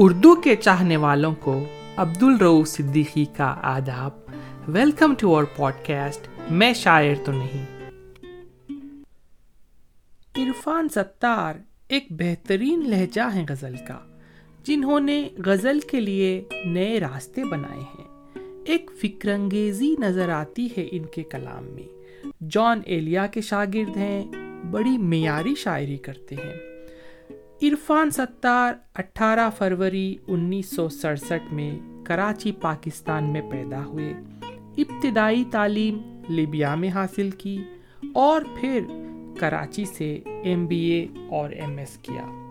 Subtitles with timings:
[0.00, 1.64] اردو کے چاہنے والوں کو
[1.96, 4.10] عبد الرو صدیقی کا آداب۔
[4.68, 7.66] Welcome to our podcast میں شاعر تو نہیں۔
[10.34, 11.54] عرفان ستار
[11.88, 13.98] ایک بہترین لہجہ ہے غزل کا،
[14.62, 20.88] جنہوں نے غزل کے لیے نئے راستے بنائے ہیں۔ ایک فکر انگیزی نظر آتی ہے
[20.90, 21.88] ان کے کلام میں۔
[22.50, 24.26] جان ایلیا کے شاگرد ہیں،
[24.70, 26.67] بڑی معیاری شاعری کرتے ہیں۔
[27.62, 34.14] عرفان ستار اٹھارہ فروری انیس سو سڑسٹھ میں کراچی، پاکستان میں پیدا ہوئے۔
[34.78, 37.58] ابتدائی تعلیم لیبیا میں حاصل کی
[38.14, 38.80] اور پھر
[39.38, 42.50] کراچی سے ایم بی اے اور ایم ایس کیا۔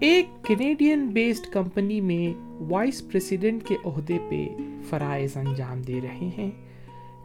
[0.00, 4.48] ایک کینیڈین بیسڈ کمپنی میں وائس پریسیڈنٹ کے عہدے پہ
[4.88, 6.50] فرائض انجام دے رہے ہیں۔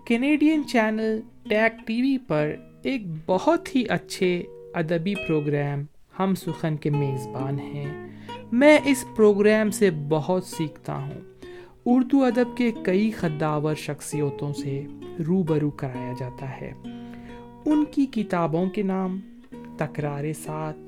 [0.06, 5.84] Canadian channel tech T V پر ایک بہت ہی اچھے ادبی پروگرام
[6.20, 8.08] ہم سخن کے میزبان ہیں۔
[8.52, 11.22] میں اس پروگرام سے بہت سیکھتا ہوں۔
[11.86, 14.86] اردو ادب کے کئی خداور شخصیتوں سے
[15.28, 16.74] روبرو کرایا جاتا ہے۔
[17.66, 19.20] ان کی کتابوں کے نام،
[19.78, 20.80] تکرار ساتھ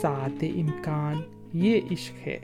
[0.00, 1.16] سات امکان،
[1.52, 2.38] یہ عشق ہے۔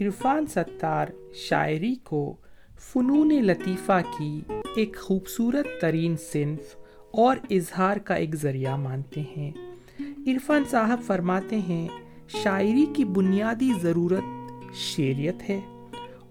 [0.00, 2.36] عرفان ستار شاعری کو
[2.78, 4.40] فنون لطیفہ کی
[4.76, 6.77] ایک خوبصورت ترین صنف
[7.10, 9.52] اور اظہار کا ایک ذریعہ مانتے ہیں۔
[10.00, 11.88] عرفان صاحب فرماتے ہیں،
[12.28, 14.24] شاعری کی بنیادی ضرورت
[14.74, 15.60] شعریت ہے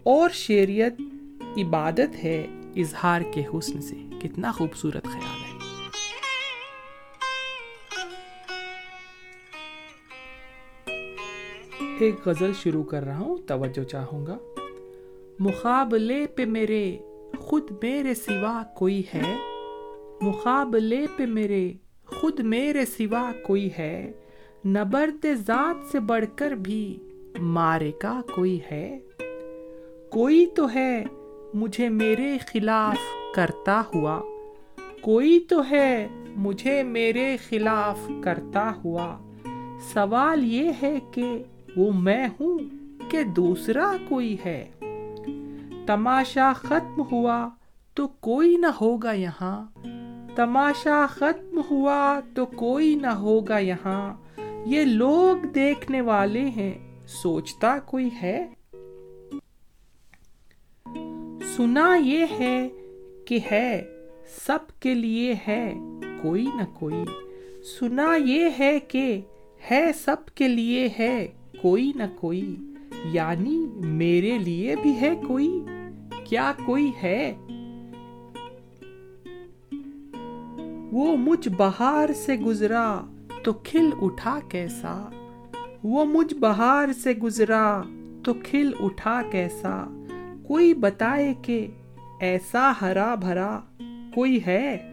[0.03, 0.94] اور شعریت
[1.58, 5.58] عبادت ہے اظہار کے حسن سے۔ کتنا خوبصورت خیال ہے۔
[12.00, 14.38] ایک غزل شروع کر رہا ہوں، توجہ چاہوں گا۔
[15.39, 16.98] مقابلے پہ میرے،
[17.38, 19.56] خود میرے سوا کوئی ہے۔
[20.21, 21.73] مقابلے پہ میرے،
[22.05, 24.11] خود میرے سوا کوئی ہے۔
[24.65, 26.97] نبرد ذات سے بڑھ کر بھی
[27.39, 28.99] مارے کا کوئی ہے۔
[30.09, 31.03] کوئی تو ہے
[31.53, 32.97] مجھے میرے خلاف
[33.36, 34.21] کرتا ہوا۔
[35.02, 39.17] کوئی تو ہے مجھے میرے خلاف کرتا ہوا۔
[39.93, 41.43] سوال یہ ہے کہ
[41.75, 42.59] وہ میں ہوں
[43.09, 44.69] کہ دوسرا کوئی ہے۔
[45.86, 47.49] تماشا ختم ہوا
[47.93, 49.65] تو کوئی نہ ہوگا یہاں۔
[50.37, 54.14] تماشا ختم ہوا تو کوئی نہ ہوگا یہاں۔
[54.65, 56.73] یہ لوگ دیکھنے والے ہیں،
[57.08, 58.45] سوچتا کوئی ہے؟
[61.55, 62.70] سنا یہ ہے
[63.25, 63.83] کہ ہے،
[64.45, 65.75] سب کے لیے ہے،
[66.21, 67.05] کوئی نہ کوئی۔
[67.80, 69.21] سنا یہ ہے کہ
[69.71, 71.27] ہے، سب کے لیے ہے،
[71.61, 72.55] کوئی نہ کوئی۔
[73.05, 75.64] یعنی میرے لیے بھی ہے کوئی؟
[76.23, 77.33] کیا کوئی ہے؟
[80.92, 83.02] وہ مجھ بہار سے گزرا
[83.43, 85.09] تو کھل اٹھا کیسا؟
[85.83, 87.81] وہ مجھ بہار سے گزرا
[88.23, 90.03] تو کھل اٹھا کیسا؟
[90.48, 91.67] کوئی بتائے کہ
[92.20, 93.59] ایسا ہرا بھرا
[94.14, 94.92] کوئی ہے؟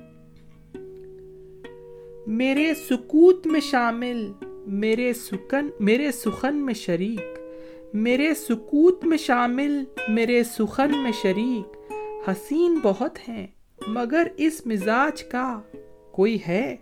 [2.26, 4.32] میرے سکوت میں شامل،
[4.66, 7.38] میرے سکن، میرے سخن میں شریک،
[7.94, 11.92] میرے سکوت میں شامل، میرے سخن میں شریک،
[12.28, 13.46] حسین بہت ہیں۔
[13.86, 15.60] مگر اس مزاج کا
[16.12, 16.76] کوئی ہے؟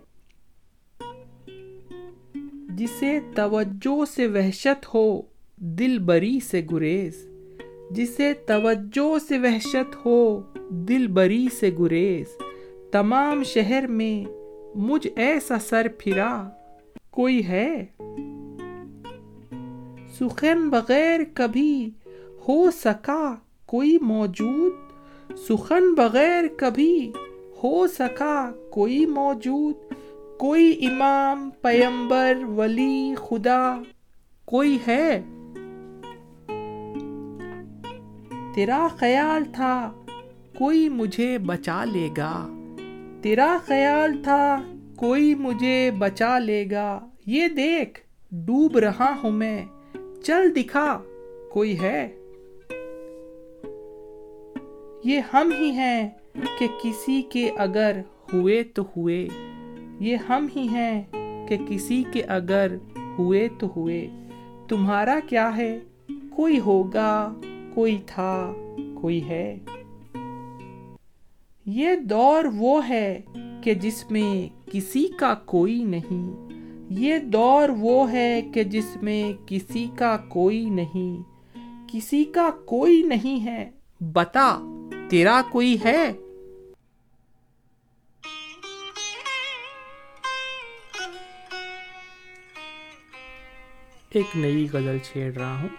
[2.69, 5.21] جسے توجہ سے وحشت ہو،
[5.57, 7.27] دل بری سے گریز۔
[7.91, 12.25] جسے توجہ سے وحشت ہو، دل بری سے گریز۔
[12.91, 14.31] تمام شہر میں
[14.75, 16.49] مجھ ایسا سر پھرا،
[17.11, 17.85] کوئی ہے؟
[20.19, 21.89] سخن بغیر کبھی
[22.47, 24.92] ہو سکا، کوئی موجود؟
[25.37, 27.11] سخن بغیر کبھی
[27.63, 29.75] ہو سکا کوئی موجود،
[30.39, 33.81] کوئی امام، پیمبر، ولی، خدا،
[34.45, 35.21] کوئی ہے۔
[38.55, 39.91] تیرا خیال تھا
[40.57, 42.47] کوئی مجھے بچا لے گا۔
[43.21, 44.61] تیرا خیال تھا
[44.95, 47.99] کوئی مجھے بچا لے گا۔ یہ دیکھ،
[48.31, 49.65] ڈوب رہا ہوں میں۔
[50.23, 51.01] چل دکھا،
[51.51, 52.22] کوئی ہے۔
[55.03, 56.09] یہ ہم ہی ہیں
[56.59, 58.01] کہ کسی کے اگر
[58.33, 59.27] ہوئے تو ہوئے۔
[59.99, 61.01] یہ ہم ہی ہیں
[61.47, 62.75] کہ کسی کے اگر
[63.17, 64.07] ہوئے تو ہوئے۔
[64.67, 65.79] تمہارا کیا ہے؟
[66.29, 67.33] کوئی ہوگا،
[67.73, 68.53] کوئی تھا،
[69.01, 69.57] کوئی ہے۔
[71.65, 73.21] یہ دور وہ ہے
[73.61, 76.49] کہ جس میں کسی کا کوئی نہیں۔
[76.89, 81.23] یہ دور وہ ہے کہ جس میں کسی کا کوئی نہیں۔
[81.87, 83.69] کسی کا کوئی نہیں ہے۔
[84.13, 84.79] بتا۔
[85.09, 86.13] تیرا کوئی ہے؟
[94.09, 95.69] ایک نئی غزل چھیڑ رہا ہوں۔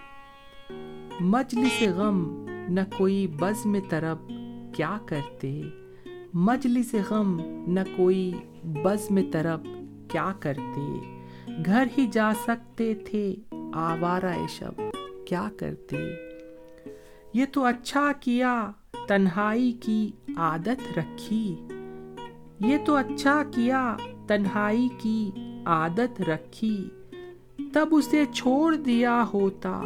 [1.21, 4.19] مجلس غم نہ کوئی بزم طرب
[4.77, 5.63] کیا کرتے؟
[6.35, 8.33] مجلس غم نہ کوئی
[8.65, 9.67] بزم طرب
[10.11, 11.15] کیا کرتے؟
[11.67, 13.35] گھر ہی جا سکتے تھے
[13.75, 14.81] آوارہ شب
[15.27, 15.97] کیا کرتے؟
[17.35, 18.71] یہ تو اچھا کیا
[19.09, 21.57] تنہائی کی عادت رکھی۔
[22.61, 23.97] یہ تو اچھا کیا،
[24.27, 25.31] تنہائی کی
[25.67, 26.89] عادت رکھی۔
[27.73, 29.83] تب اسے چھوڑ دیا ہوتا،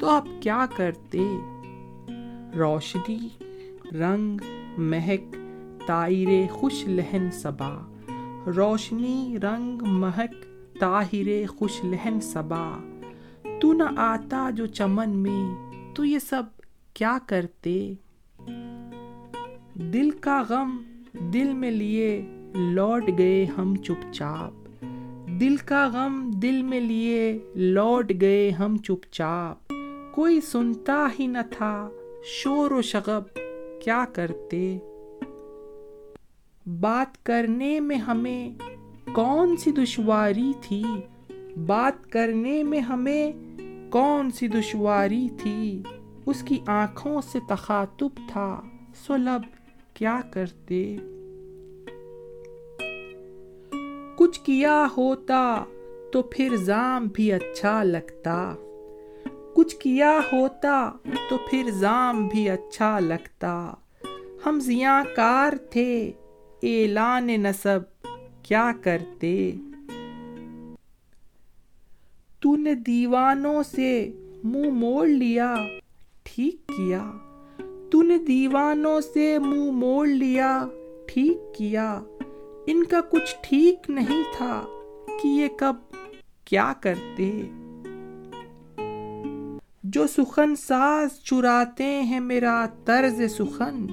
[0.00, 1.38] تو اب کیا کرتے؟
[2.58, 3.28] روشنی،
[3.92, 4.38] رنگ،
[4.78, 5.36] مہک
[5.86, 7.74] تائر خوش لہن صبا
[8.56, 10.34] روشنی، رنگ، مہک،
[10.80, 12.78] طاہر خوش لہن صبا
[13.60, 16.42] تو نہ آتا جو چمن میں، تو یہ سب
[16.94, 17.94] کیا کرتے؟
[19.78, 20.76] دل کا غم
[21.32, 22.22] دل میں لیے
[22.54, 24.84] لوٹ گئے ہم چپ چاپ۔
[25.40, 29.72] دل کا غم دل میں لیے لوٹ گئے ہم چپ چاپ۔
[30.14, 31.90] کوئی سنتا ہی نہ تھا
[32.24, 33.38] شور و شغب
[33.84, 34.78] کیا کرتے۔
[36.80, 38.50] بات کرنے میں ہمیں
[39.12, 40.84] کون سی دشواری تھی؟
[41.66, 43.32] بات کرنے میں ہمیں
[43.90, 45.82] کون سی دشواری تھی؟
[46.26, 48.60] اس کی آنکھوں سے تخاتب تھا
[49.06, 49.57] سلب۔
[49.98, 50.96] کیا کرتے؟
[54.16, 55.64] کچھ کیا ہوتا
[56.12, 58.54] تو پھر زام بھی اچھا لگتا۔
[59.54, 60.92] کچھ کیا ہوتا
[61.30, 63.74] تو پھر زام بھی اچھا لگتا۔
[64.46, 66.12] ہم زیاں کار تھے،
[66.62, 67.80] اعلان نصب
[68.42, 69.52] کیا کرتے؟
[72.40, 74.10] تو نے دیوانوں سے
[74.44, 75.54] منہ مو موڑ لیا،
[76.22, 77.10] ٹھیک کیا۔
[77.90, 80.64] تو نے دیوانوں سے منہ موڑ لیا،
[81.06, 82.00] ٹھیک کیا۔
[82.66, 84.62] ان کا کچھ ٹھیک نہیں تھا
[85.22, 85.76] کہ یہ کب،
[86.44, 87.42] کیا کرتے۔
[89.84, 93.86] جو سخن ساز چراتے ہیں میرا طرز سخن،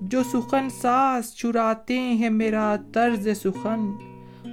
[0.00, 3.90] جو سخن ساز چراتے ہیں میرا طرز سخن۔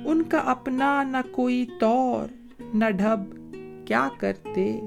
[0.05, 2.25] ان کا اپنا نہ کوئی طور،
[2.73, 3.53] نہ ڈھب،
[3.87, 4.81] کیا کرتے۔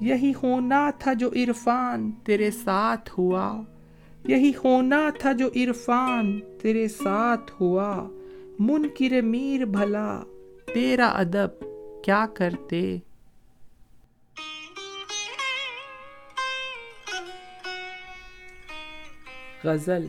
[0.00, 3.62] یہی ہونا تھا جو عرفان تیرے ساتھ ہوا۔
[4.24, 8.08] یہی ہونا تھا جو عرفان تیرے ساتھ ہوا۔
[8.58, 10.20] منکر میر بھلا،
[10.74, 11.64] تیرا ادب
[12.04, 12.98] کیا کرتے؟
[19.64, 20.06] غزل،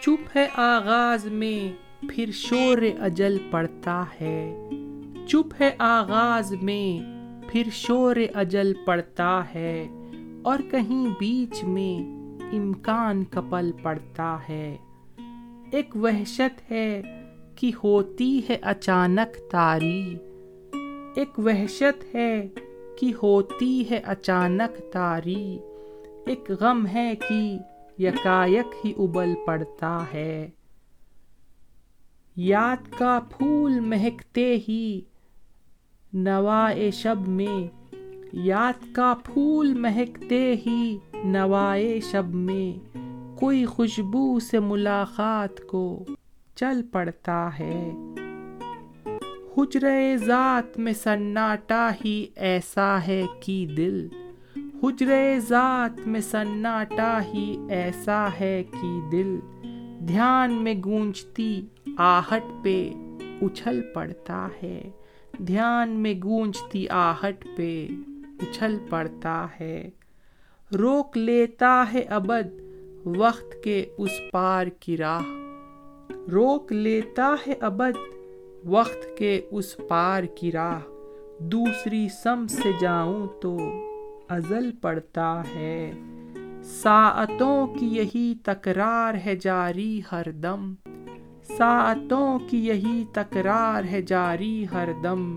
[0.00, 1.72] چپ ہے آغاز میں،
[2.08, 4.68] پھر شور اجل پڑتا ہے۔
[5.28, 7.11] چپ ہے آغاز میں
[7.52, 9.88] پھر شور اجل پڑتا ہے
[10.42, 12.04] اور کہیں بیچ میں
[12.52, 14.76] امکان کپل پڑتا ہے۔
[15.72, 17.02] ایک وحشت ہے
[17.56, 20.16] کہ ہوتی ہے اچانک تاری۔
[21.16, 22.48] ایک وحشت ہے
[22.98, 25.58] کہ ہوتی ہے اچانک تاری۔
[26.26, 27.58] ایک غم ہے کہ
[27.98, 30.50] یکایک ہی ابل پڑتا ہے۔
[32.36, 35.00] یاد کا پھول مہکتے ہی
[36.14, 37.94] نوائے شب میں۔
[38.32, 42.96] یاد کا پھول مہکتے ہی نوائے شب میں۔
[43.38, 46.04] کوئی خوشبو سے ملاقات کو
[46.54, 47.92] چل پڑتا ہے۔
[49.56, 54.08] حجرے ذات میں سناٹا ہی ایسا ہے کہ دل۔
[54.56, 59.38] حجرے ذات میں سناٹا ہی ایسا ہے کہ دل۔
[60.08, 61.66] دھیان میں گونجتی
[61.96, 62.92] آہٹ پہ
[63.42, 64.90] اچھل پڑتا ہے۔
[65.46, 67.88] دھیان میں گونجتی آہٹ پہ
[68.40, 69.90] اچھل پڑتا ہے۔
[70.78, 72.60] روک لیتا ہے ابد
[73.06, 75.22] وقت کے اس پار کی راہ۔
[76.32, 77.98] روک لیتا ہے ابد
[78.64, 80.80] وقت کے اس پار کی راہ۔
[81.38, 83.58] دوسری سم سے جاؤں تو
[84.28, 85.92] ازل پڑتا ہے۔
[86.64, 90.74] ساعتوں کی یہی تکرار ہے جاری ہر دم۔
[91.42, 95.36] ساعتوں کی یہی تکرار ہے جاری ہر دم۔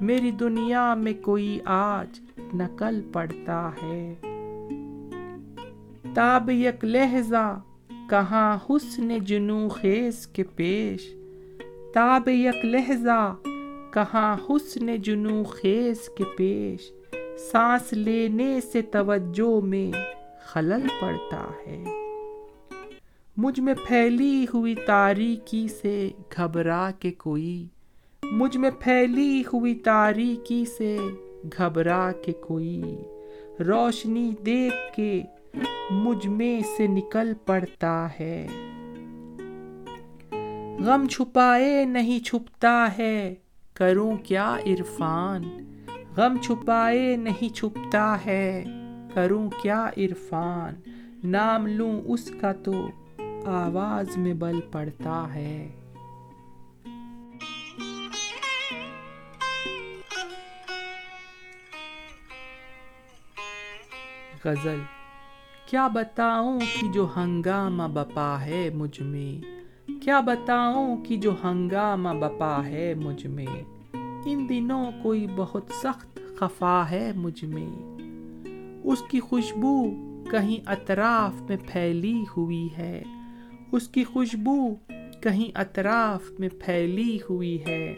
[0.00, 2.20] میری دنیا میں کوئی آج
[2.54, 4.14] نقل پڑتا ہے۔
[6.14, 7.60] تاب یک لہجہ،
[8.10, 11.14] کہاں حسن جنو خیز کے پیش۔
[11.94, 13.34] تاب یک لہجہ،
[13.90, 16.92] کہاں حسن جنو خیز کے پیش۔
[17.52, 19.92] سانس لینے سے توجہ میں
[20.42, 21.84] خلل پڑتا ہے۔
[23.36, 27.66] مجھ میں پھیلی ہوئی تاریکی سے گھبرا کے کوئی،
[28.22, 30.98] مجھ میں پھیلی ہوئی تاریکی سے
[31.56, 32.82] گھبرا کے کوئی۔
[33.60, 35.22] روشنی دیکھ کے
[35.90, 38.46] مجھ میں سے نکل پڑتا ہے۔
[40.80, 43.34] غم چھپائے نہیں چھپتا ہے،
[43.74, 45.42] کروں کیا عرفان؟
[46.16, 48.64] غم چھپائے نہیں چھپتا ہے،
[49.14, 50.74] کروں کیا عرفان؟
[51.24, 52.72] نام لوں اس کا تو
[53.46, 55.68] آواز میں بل پڑتا ہے۔
[64.44, 64.78] غزل،
[65.66, 69.60] کیا بتاؤں کہ جو ہنگامہ بپا ہے مجھ میں؟
[70.02, 73.62] کیا بتاؤں کہ جو ہنگامہ بپا ہے مجھ میں؟
[74.24, 78.00] ان دنوں کوئی بہت سخت خفا ہے مجھ میں۔
[78.84, 79.90] اس کی خوشبو
[80.30, 83.02] کہیں اطراف میں پھیلی ہوئی ہے۔
[83.72, 84.74] اس کی خوشبو
[85.22, 87.94] کہیں اطراف میں پھیلی ہوئی ہے۔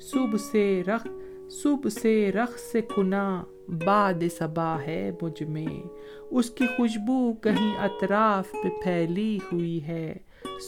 [0.00, 1.06] صبح سے رخ
[1.50, 3.44] صبح سے رخ سے کنا
[3.84, 5.86] باد صبا ہے مجھ میں۔
[6.30, 10.14] اس کی خوشبو کہیں اطراف پہ پھیلی ہوئی ہے۔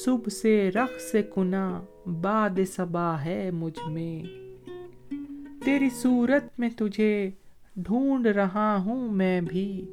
[0.05, 4.23] صبح سے رخ سے کنا باد صبا ہے مجھ میں۔
[5.65, 7.31] تیری صورت میں تجھے
[7.77, 9.87] ڈھونڈ رہا ہوں میں بھی۔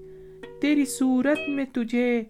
[0.64, 2.24] تیری صورت میں تجھے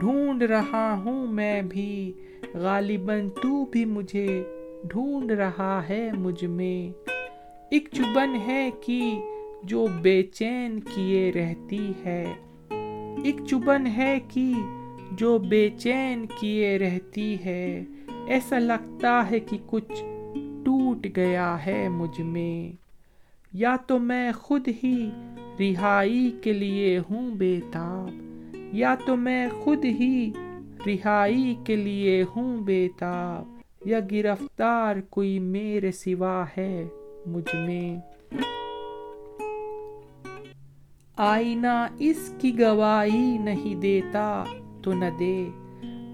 [0.00, 2.12] ڈھونڈ رہا ہوں میں بھی۔
[2.54, 4.44] غالباً تو بھی مجھے
[4.84, 7.08] ڈھونڈ رہا ہے مجھ میں۔
[7.70, 9.20] ایک چبن ہے کہ
[9.62, 12.34] جو بے چین کیے رہتی ہے۔
[13.24, 14.52] ایک چبن ہے کہ
[15.12, 17.84] جو بے چین کیے رہتی ہے۔
[18.26, 20.04] ایسا لگتا ہے کہ کچھ
[20.64, 22.79] ٹوٹ گیا ہے مجھ میں۔
[23.52, 25.10] یا تو میں خود ہی
[25.60, 28.10] رہائی کے لیے ہوں بے تاب
[28.72, 30.32] یا تو میں خود ہی
[30.86, 33.44] رہائی کے لیے ہوں بے تاب
[33.86, 36.86] یا گرفتار کوئی میرے سوا ہے
[37.26, 37.96] مجھ میں۔
[41.16, 44.44] آئینہ اس کی گواہی نہیں دیتا
[44.82, 45.48] تو نہ دے۔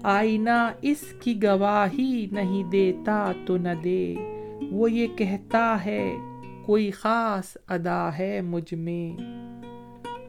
[0.03, 4.15] آئینہ اس کی گواہی نہیں دیتا تو نہ دے۔
[4.71, 6.15] وہ یہ کہتا ہے
[6.67, 9.21] کوئی خاص ادا ہے مجھ میں۔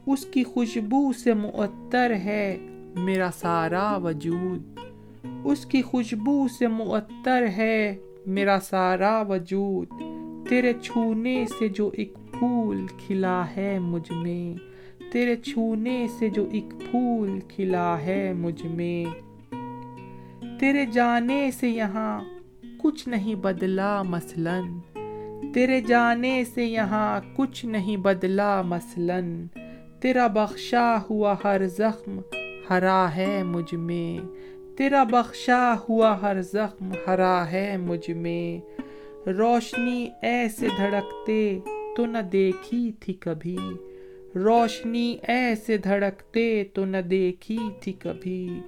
[0.07, 2.57] اس کی خوشبو سے معطر ہے
[2.97, 4.79] میرا سارا وجود۔
[5.45, 9.89] اس کی خوشبو سے معطر ہے میرا سارا وجود۔
[10.49, 14.59] تیرے چھونے سے جو ایک پھول کھلا ہے مجھ میں۔
[15.13, 19.05] تیرے چھونے سے جو ایک پھول کھلا ہے مجھ میں۔
[20.61, 22.21] تیرے جانے سے یہاں
[22.79, 24.63] کچھ نہیں بدلا مثلاً۔
[25.55, 29.47] تیرے جانے سے یہاں کچھ نہیں بدلا مثلاً۔
[30.01, 32.21] تیرا بخشا ہوا ہر زخم
[32.71, 34.19] ہرا ہے مجھ میں۔
[34.77, 38.61] تیرا بخشا ہوا ہر زخم ہرا ہے مجھ میں۔
[39.31, 41.59] روشنی ایسے دھڑکتے
[41.97, 43.59] تو نہ دیکھی تھی کبھی۔
[44.35, 48.61] روشنی ایسے دھڑکتے تو نہ دیکھی تھی کبھی۔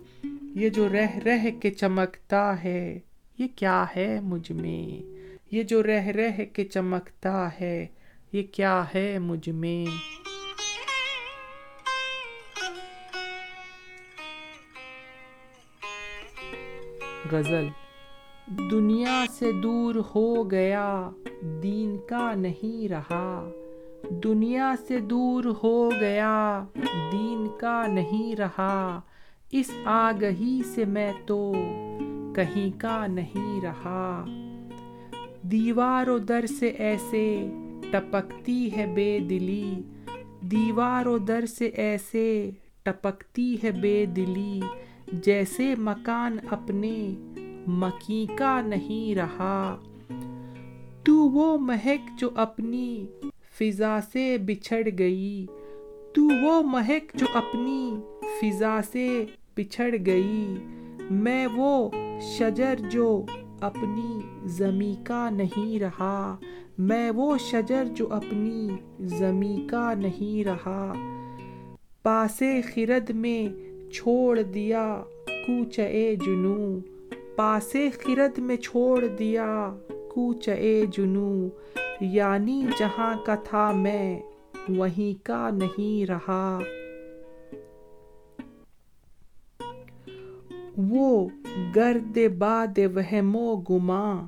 [0.55, 2.99] یہ جو رہ رہ کے چمکتا ہے،
[3.39, 5.20] یہ کیا ہے مجھ میں؟
[5.51, 7.87] یہ جو رہ رہ کے چمکتا ہے،
[8.33, 9.87] یہ کیا ہے مجھ میں؟
[17.33, 17.69] غزل،
[18.71, 21.11] دنیا سے دور ہو گیا،
[21.63, 23.51] دین کا نہیں رہا۔
[24.11, 26.65] دنیا سے دور ہو گیا،
[27.13, 29.01] دین کا نہیں رہا۔
[29.51, 31.53] اس آگہی سے میں تو
[32.37, 34.25] کہیں کا نہیں رہا۔
[35.43, 37.49] دیوار و در سے ایسے
[37.91, 39.75] ٹپکتی ہے بے دلی۔
[40.41, 42.51] دیوار و در سے ایسے
[42.83, 44.61] ٹپکتی ہے بے دلی۔
[45.13, 47.15] جیسے مکان اپنے
[47.67, 49.77] مکی کا نہیں رہا۔
[51.05, 53.07] تو وہ مہک جو اپنی
[53.59, 55.47] فضا سے بچھڑ گئی۔
[56.15, 57.95] تو وہ مہک جو اپنی
[58.41, 59.25] فضا سے
[59.57, 60.55] بچھڑ گئی۔
[61.11, 63.25] میں وہ شجر جو
[63.61, 66.37] اپنی زمیں کا نہیں رہا۔
[66.79, 68.69] میں وہ شجر جو اپنی
[69.01, 70.93] زمیں کا نہیں رہا۔
[72.03, 73.49] پاسے خرد میں
[73.91, 76.79] چھوڑ دیا کوچ اے جنو۔
[77.37, 79.77] پاسے خرد میں چھوڑ دیا
[80.15, 81.49] کوچ اے جنو۔
[82.01, 84.21] یعنی جہاں کا تھا میں،
[84.69, 86.59] وہیں کا نہیں رہا۔
[90.89, 91.29] وہ
[91.77, 94.27] گرد باد وہم و گما،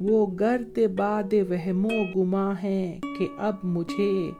[0.00, 4.30] وہ گرد باد وہم و گما ہے کہ اب مجھے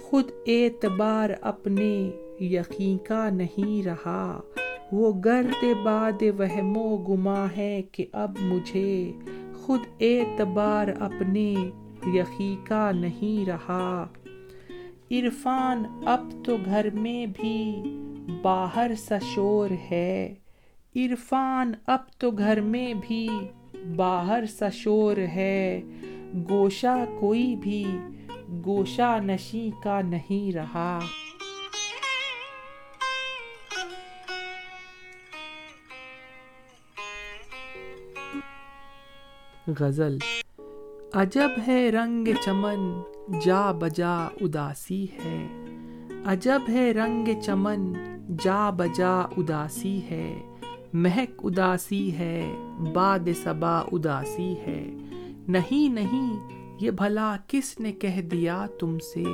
[0.00, 2.10] خود اعتبار اپنے
[2.40, 4.40] یقین کا نہیں رہا۔
[4.92, 9.12] وہ گرد باد وہم و گما ہے کہ اب مجھے
[9.54, 11.54] خود اعتبار اپنے
[12.14, 14.06] یقی کا نہیں رہا۔
[15.10, 17.82] عرفان، اب تو گھر میں بھی
[18.42, 20.34] باہر سا شور ہے۔
[20.96, 23.28] عرفان اب تو گھر میں بھی
[23.96, 25.80] باہر سا شور ہے۔
[26.50, 27.98] گوشہ کوئی بھی
[28.66, 30.98] گوشہ نشی کا نہیں رہا۔
[39.80, 40.18] غزل
[41.12, 43.02] عجب ہے رنگ چمن
[43.40, 45.59] جا بجا اداسی ہے۔
[46.24, 47.92] عجب ہے رنگ چمن،
[48.42, 50.40] جا بجا اداسی ہے۔
[50.92, 52.52] مہک اداسی ہے،
[52.92, 54.90] باد صبا اداسی ہے۔
[55.48, 56.48] نہیں نہیں،
[56.80, 59.24] یہ بھلا کس نے کہہ دیا تم سے؟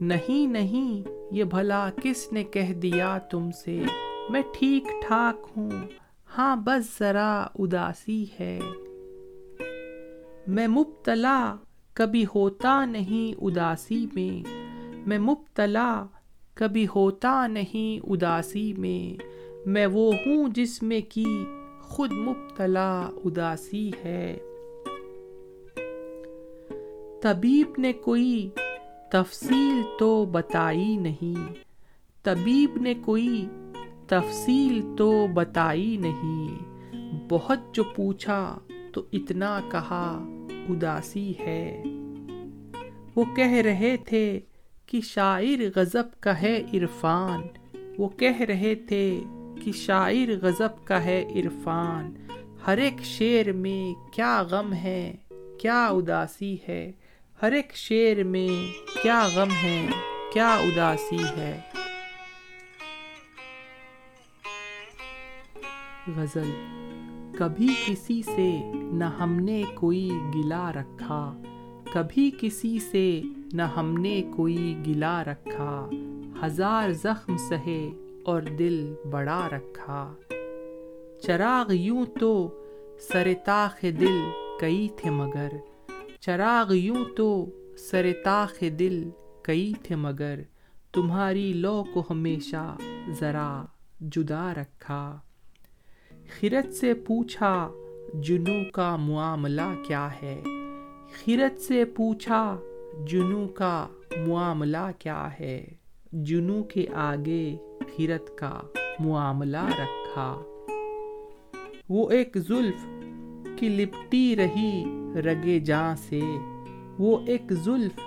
[0.00, 3.82] نہیں نہیں، یہ بھلا کس نے کہہ دیا تم سے؟
[4.30, 5.70] میں ٹھیک ٹھاک ہوں
[6.38, 8.58] ہاں بس ذرا اداسی ہے۔
[10.46, 11.56] میں مبتلا،
[11.94, 14.65] کبھی ہوتا نہیں اداسی میں۔
[15.06, 16.06] میں مبتلا
[16.54, 19.22] کبھی ہوتا نہیں اداسی میں۔
[19.66, 21.44] میں وہ ہوں جس میں کی
[21.80, 24.38] خود مبتلا اداسی ہے۔
[27.22, 28.50] طبیب نے کوئی
[29.12, 31.52] تفصیل تو بتائی نہیں۔
[32.22, 33.46] طبیب نے کوئی
[34.06, 36.58] تفصیل تو بتائی نہیں۔
[37.28, 38.58] بہت جو پوچھا
[38.92, 40.24] تو اتنا کہا
[40.68, 41.82] اداسی ہے۔
[43.16, 44.40] وہ کہہ رہے تھے
[44.86, 47.42] کہ شاعر غضب کا ہے عرفان۔
[47.98, 49.20] وہ کہہ رہے تھے
[49.64, 52.14] کہ شاعر غضب کا ہے عرفان۔
[52.66, 55.16] ہر ایک شعر میں کیا غم ہے،
[55.60, 56.92] کیا اداسی ہے۔
[57.42, 59.86] ہر ایک شعر میں کیا غم ہے،
[60.32, 61.60] کیا اداسی ہے۔
[66.16, 66.50] غزل۔
[67.38, 71.42] کبھی کسی سے نہ ہم نے کوئی گلا رکھا،
[71.92, 73.20] کبھی کسی سے
[73.52, 75.90] نہ ہم نے کوئی گلا رکھا۔
[76.42, 77.88] ہزار زخم سہے
[78.24, 80.14] اور دل بڑا رکھا۔
[81.22, 82.60] چراغ یوں تو
[83.00, 84.18] سر تاخ دل
[84.60, 85.48] کئی تھے مگر۔
[86.20, 87.46] چراغ یوں تو
[87.78, 89.10] سر تاخ دل
[89.42, 90.40] کئی تھے مگر۔
[90.92, 92.76] تمہاری لو کو ہمیشہ
[93.10, 93.64] ذرا
[94.00, 95.18] جدا رکھا۔
[96.40, 97.70] خرت سے پوچھا
[98.14, 100.42] جنو کا معاملہ کیا ہے؟
[101.14, 102.58] خرت سے پوچھا
[103.04, 103.88] جنو کا
[104.26, 105.66] معاملہ کیا ہے؟
[106.12, 108.60] جنو کے آگے خرت کا
[108.98, 110.42] معاملہ رکھا۔
[111.88, 112.86] وہ ایک زلف
[113.56, 114.84] کی لپٹی رہی
[115.24, 116.20] رگے جاں سے۔
[116.98, 118.00] وہ ایک زلف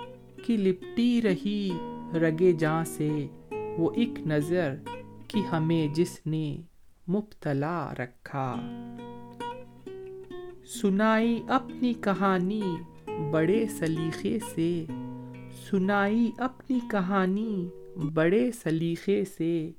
[0.46, 1.70] کی لپٹی رہی
[2.14, 3.26] رگے جاں سے۔
[3.78, 4.74] وہ ایک نظر
[5.28, 6.62] کی ہمیں جس نے
[7.08, 8.56] مبتلا رکھا۔
[10.82, 12.62] سنائی اپنی کہانی
[13.30, 14.84] بڑے سلیقے سے،
[15.70, 17.68] سنائی اپنی کہانی
[18.14, 19.70] بڑے سلیقے سے،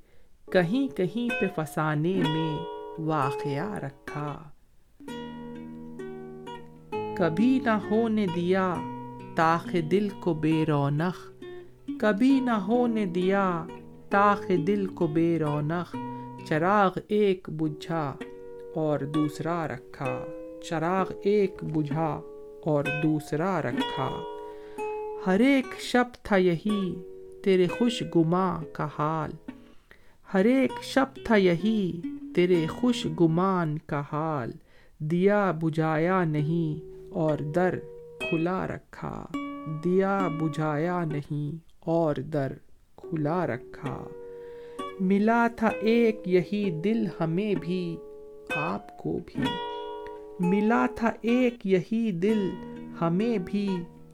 [0.52, 2.58] کہیں کہیں پہ فسانے میں
[3.00, 4.44] واقعہ رکھا۔
[7.18, 8.76] کبھی نہ ہونے دیا
[9.36, 11.44] تاخ دل کو بے رونق،
[12.00, 13.66] کبھی نہ ہونے دیا
[14.10, 15.96] تاخ دل کو بے رونق،
[16.46, 18.16] چراغ ایک بجھا
[18.76, 20.26] اور دوسرا رکھا،
[20.70, 22.22] چراغ ایک بجھا
[22.66, 24.24] اور دوسرا رکھا۔
[25.28, 27.02] ہر ایک شب تھا یہی
[27.44, 29.52] تیرے خوش گماں کا حال۔
[30.34, 32.02] ہر ایک شب تھا یہی
[32.36, 34.52] تیرے خوش گمان کا حال۔
[35.00, 37.80] دیا بجھایا نہیں اور در
[38.20, 39.26] کھلا رکھا۔
[39.84, 42.52] دیا بجھایا نہیں اور در
[42.96, 44.08] کھلا رکھا۔
[45.00, 47.98] ملا تھا ایک یہی دل ہمیں بھی،
[48.56, 49.71] آپ کو بھی۔
[50.42, 52.50] ملا تھا ایک یہی دل،
[53.02, 53.70] ہمیں بھی،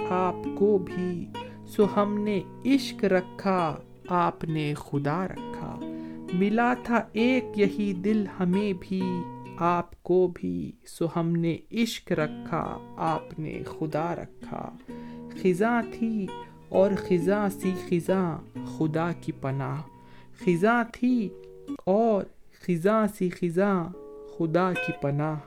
[0.09, 1.27] آپ کو بھی۔
[1.67, 3.75] سو ہم نے عشق رکھا،
[4.07, 5.79] آپ نے خدا رکھا۔
[6.33, 9.01] ملا تھا ایک یہی دل، ہمیں بھی،
[9.57, 14.75] آپ کو بھی۔ سو ہم نے عشق رکھا، آپ نے خدا رکھا۔
[15.41, 16.27] خزاں تھی
[16.69, 19.81] اور خزاں سی خزاں، خدا کی پناہ۔
[20.39, 21.29] خزاں تھی
[21.85, 22.23] اور
[22.61, 23.89] خزاں سی خزاں،
[24.37, 25.37] خدا کی پناہ۔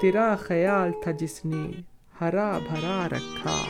[0.00, 1.80] تیرا خیال تھا جس نے
[2.20, 3.62] ہرا بھرا رکھا۔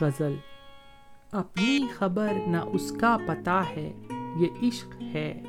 [0.00, 0.34] غزل،
[1.32, 3.92] اپنی خبر نہ اس کا پتا ہے،
[4.36, 5.42] یہ عشق ہے۔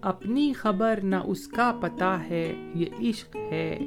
[0.00, 3.78] اپنی خبر نہ اس کا پتا ہے، یہ عشق ہے۔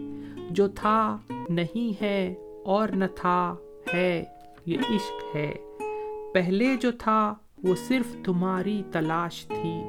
[0.50, 1.17] جو تھا
[1.50, 2.34] نہیں ہے
[2.65, 3.56] اور نہ تھا
[3.93, 4.24] ہے،
[4.65, 5.56] یہ عشق ہے۔
[6.34, 9.82] پہلے جو تھا وہ صرف تمہاری تلاش تھی۔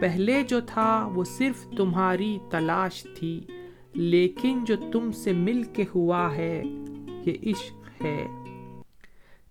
[0.00, 3.40] پہلے جو تھا وہ صرف تمہاری تلاش تھی،
[3.92, 6.62] لیکن جو تم سے مل کے ہوا ہے،
[7.26, 8.26] یہ عشق ہے۔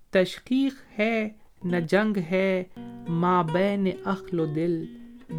[0.10, 1.30] تشقیق ہے،
[1.64, 2.64] نہ جنگ ہے
[3.10, 4.86] ماں بین اخل و دل۔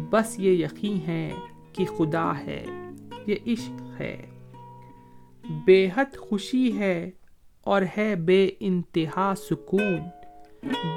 [0.09, 1.31] بس یہ یقین ہے
[1.73, 2.65] کہ خدا ہے،
[3.27, 4.25] یہ عشق ہے۔
[5.65, 7.11] بے حد خوشی ہے
[7.61, 9.99] اور ہے بے انتہا سکون۔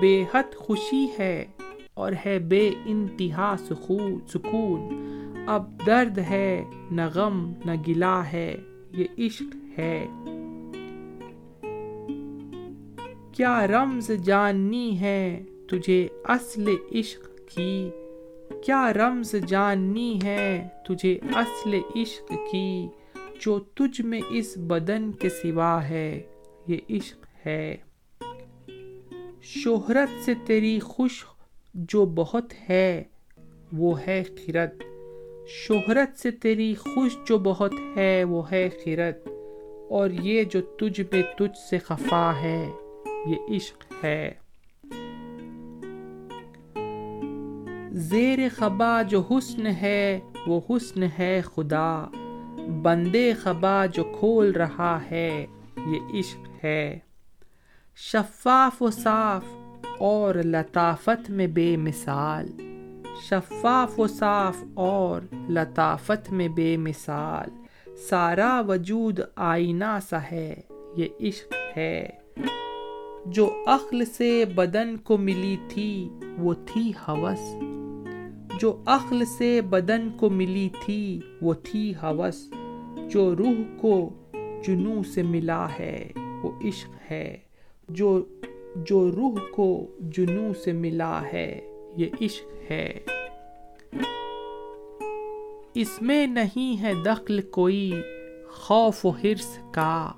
[0.01, 1.45] بے حد خوشی ہے
[1.95, 5.03] اور ہے بے انتہا سکون۔
[5.47, 8.57] اب درد ہے، نہ غم، نہ گلا ہے،
[8.91, 10.07] یہ عشق ہے۔
[13.33, 17.91] کیا رمز جاننی ہے تجھے اصل عشق کی؟
[18.65, 22.89] کیا رمز جاننی ہے تجھے اصل عشق کی؟
[23.41, 26.23] جو تجھ میں اس بدن کے سوا ہے،
[26.67, 27.77] یہ عشق ہے۔
[29.43, 31.25] شہرت سے تیری خوش
[31.75, 33.03] جو بہت ہے،
[33.73, 34.83] وہ ہے خیرت۔
[35.49, 39.29] شہرت سے تیری خوش جو بہت ہے، وہ ہے خیرت۔
[39.91, 42.71] اور یہ جو تجھ پہ تجھ سے خفا ہے،
[43.07, 44.33] یہ عشق ہے۔
[47.93, 52.07] زیر خبا جو حسن ہے، وہ حسن ہے خدا۔
[52.83, 56.99] بندے خبا جو کھول رہا ہے، یہ عشق ہے۔
[57.97, 59.45] شفاف و صاف
[59.99, 62.49] اور لطافت میں بے مثال۔
[63.31, 67.51] شفاف و صاف اور لطافت میں بے مثال۔
[67.97, 70.61] سارا وجود آئینہ سا ہے،
[70.97, 72.09] یہ عشق ہے۔
[73.27, 77.55] جو عقل سے بدن کو ملی تھی، وہ تھی حوث۔
[78.61, 82.47] جو عقل سے بدن کو ملی تھی، وہ تھی حوث۔
[83.11, 84.11] جو روح کو
[84.65, 87.37] جنو سے ملا ہے، وہ عشق ہے۔
[87.93, 88.25] جو
[88.77, 91.61] جو روح کو جنو سے ملا ہے،
[91.97, 93.01] یہ عشق ہے۔
[95.75, 97.93] اس میں نہیں ہے دخل کوئی
[98.51, 100.13] خوف و حرص کا۔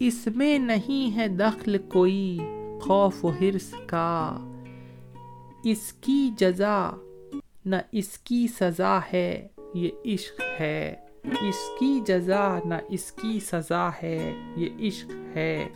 [0.00, 2.38] اس میں نہیں ہے دخل کوئی
[2.80, 4.36] خوف و حرص کا۔
[5.64, 6.90] اس کی جزا
[7.64, 13.88] نہ اس کی سزا ہے، یہ عشق ہے۔ اس کی جزا نہ اس کی سزا
[14.02, 15.68] ہے، یہ عشق ہے۔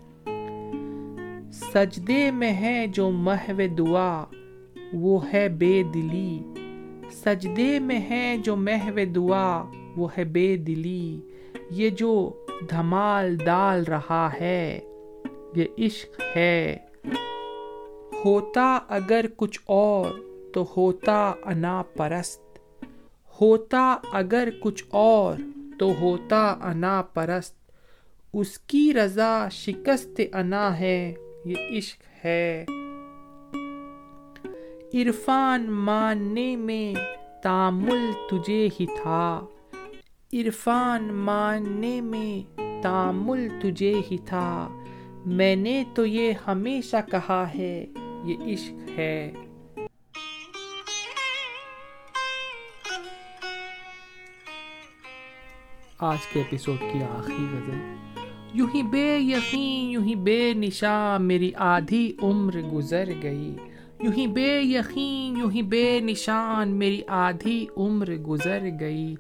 [1.57, 4.25] سجدے میں ہے جو محو دعا،
[4.93, 6.43] وہ ہے بے دلی۔
[7.11, 9.65] سجدے میں ہے جو محو دعا،
[9.97, 11.21] وہ ہے بے دلی۔
[11.71, 12.33] یہ جو
[12.71, 14.81] دھمال ڈال رہا ہے،
[15.57, 16.77] یہ عشق ہے۔
[18.25, 20.07] ہوتا اگر کچھ اور،
[20.55, 22.59] تو ہوتا انا پرست۔
[23.41, 25.35] ہوتا اگر کچھ اور،
[25.79, 27.57] تو ہوتا انا پرست۔
[28.33, 31.15] اس کی رضا شکست انا ہے۔
[31.47, 32.65] یہ عشق ہے۔
[34.95, 36.95] عرفان ماننے میں
[37.43, 39.47] تامل تجھے ہی تھا۔
[40.33, 44.83] عرفان ماننے میں تامل تجھے ہی تھا۔
[45.27, 47.87] میں نے تو یہ ہمیشہ کہا ہے،
[48.25, 49.33] یہ عشق ہے۔
[55.99, 58.16] آج کے ایپیسوڈ کی آخری غزل۔
[58.55, 63.57] یوں ہی بے یقین، یوں ہی بے نشاں میری آدھی عمر گزر گئی۔
[64.01, 69.15] یوں ہی بے یقین، یوں ہی بے نشان میری آدھی عمر گزر گئی۔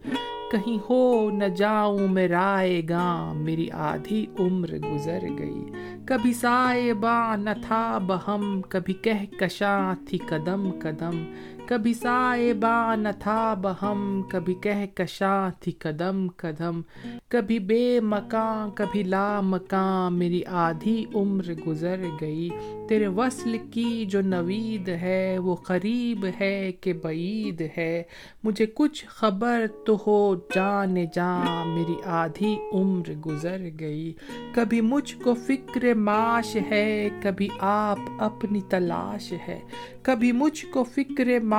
[0.52, 5.70] کہیں ہو نہ جاؤں میں رائے گاں میری آدھی عمر گزر گئی۔
[6.06, 11.24] کبھی سائے باں نہ تھا بہم، کبھی کہہ کشاں تھی قدم قدم۔
[11.66, 16.80] کبھی سائے باں نہ تھا بہم، کبھی کہہ کشاں تھی قدم قدم،
[17.28, 22.48] کبھی بے مکان کبھی لا مکان میری آدھی عمر گزر گئی۔
[22.88, 28.02] تیرے وصل کی جو نوید ہے، وہ قریب ہے کہ بعید ہے۔
[28.44, 34.12] مجھے کچھ خبر تو ہو، جان جان میری آدھی عمر گزر گئی۔
[34.52, 39.60] کبھی مجھ کو فکر معاش ہے، کبھی آپ اپنی تلاش ہے۔
[40.02, 41.55] کبھی مجھ کو فکر معاش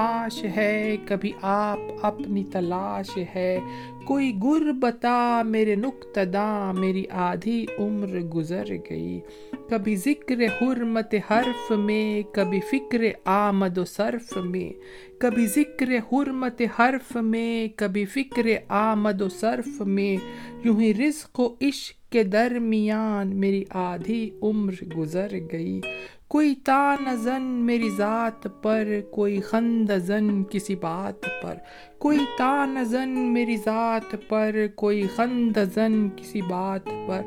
[0.58, 3.60] ہے، کبھی آپ اپنی تلاش ہے۔
[4.06, 9.20] کوئی گر بتا میرے نقطہ میری آدھی عمر گزر گئی۔
[9.70, 14.70] کبھی ذکر حرمت حرف میں، کبھی فکر آمد و صرف میں۔
[15.20, 20.18] کبھی ذکر حرمت حرف میں، کبھی فکر آمد و صرف میں۔
[20.64, 25.82] یوں ہی رزق و عشق کے درمیان میری آدھی عمر گزر گئی۔
[26.28, 31.56] کوئی تان زن میری ذات پر، کوئی خند زن کسی بات پر۔
[32.00, 37.22] کوئی تان زن میری ذات پر، کوئی خند زن کسی بات پر۔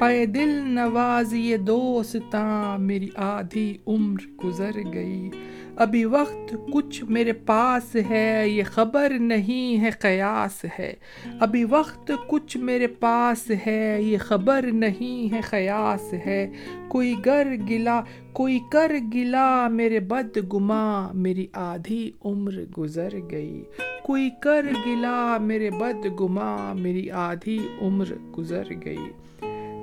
[0.00, 5.30] پے دل نواز یہ دوستاں، میری آدھی عمر گزر گئی۔
[5.76, 10.94] ابھی وقت کچھ میرے پاس ہے، یہ خبر نہیں ہے، قیاس ہے۔
[11.40, 16.50] ابھی وقت کچھ میرے پاس ہے، یہ خبر نہیں ہے، قیاس ہے۔
[16.88, 23.64] کوئی گر گلا، کوئی کر گلا، میرے بد گما میری آدھی عمر گزر گئی۔
[24.02, 28.06] کوئی کر گلا، میرے بد گما میری آدھی عمر
[28.38, 29.10] گزر گئی۔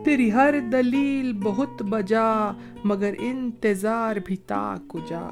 [0.06, 2.52] تیری ہر دلیل بہت بجا،
[2.84, 5.30] مگر انتظار بھی تا کجا۔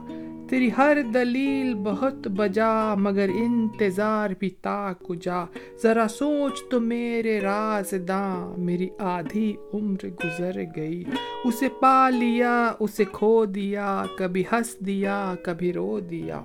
[0.50, 5.46] تیری ہر دلیل بہت بجا، مگر انتظار بھی تا کجا۔
[5.84, 11.04] ذرا سوچ تو میرے راز داں، میری آدھی عمر گزر گئی۔
[11.46, 16.42] اسے پا لیا، اسے کھو دیا، کبھی ہنس دیا، کبھی رو دیا۔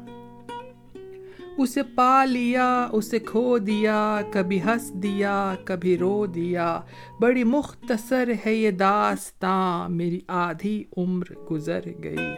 [1.59, 6.81] اسے پا لیا، اسے کھو دیا، کبھی ہنس دیا، کبھی رو دیا۔
[7.21, 12.35] بڑی مختصر ہے یہ داستاں، میری آدھی عمر گزر گئی۔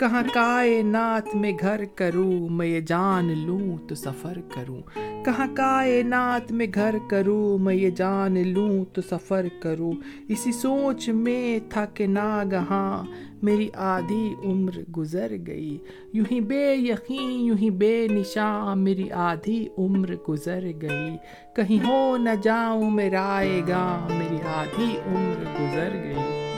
[0.00, 4.80] کہاں کائنات میں گھر کروں، میں یہ جان لوں تو سفر کروں۔
[5.24, 9.92] کہاں کائنات میں گھر کروں، میں یہ جان لوں تو سفر کروں۔
[10.28, 13.02] اسی سوچ میں تھا کہ ناگہاں
[13.42, 15.78] میری آدھی عمر گزر گئی۔
[16.12, 21.16] یوں ہی بے یقین، یوں ہی بے نشاں میری آدھی عمر گزر گئی۔
[21.56, 26.49] کہیں ہو نہ جاؤں میں رائے گا میری آدھی عمر گزر گئی۔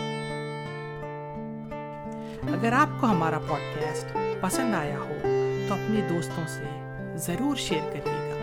[2.43, 5.19] اگر آپ کو ہمارا پوڈ کاسٹ پسند آیا ہو،
[5.69, 6.65] تو اپنے دوستوں سے
[7.17, 8.39] ضرور شیئر کریے گا۔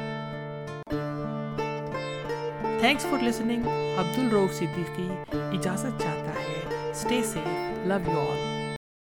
[2.79, 3.63] تھینکس فار لسننگ
[3.99, 7.47] عبد الروف صدیقی اجازت چاہتا ہے۔ Stay safe
[7.87, 8.58] love you all